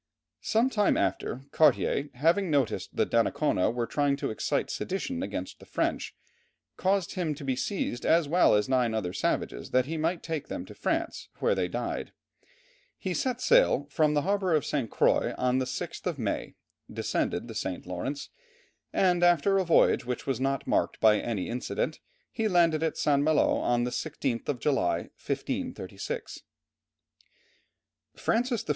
[0.41, 5.65] Some time after, Cartier, having noticed that Donnacona was trying to excite sedition against the
[5.67, 6.15] French,
[6.75, 10.47] caused him to be seized, as well as nine other savages, that he might take
[10.47, 12.13] them to France, where they died.
[12.97, 14.89] He set sail from the harbour of St.
[14.89, 16.55] Croix on the 6th of May,
[16.91, 17.85] descended the St.
[17.85, 18.29] Lawrence,
[18.91, 21.99] and after a voyage which was not marked by any incident,
[22.31, 23.21] he landed at St.
[23.21, 26.39] Malo on the 16th of July, 1536.
[28.15, 28.69] Francis I.